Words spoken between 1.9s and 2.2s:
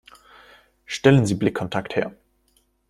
her.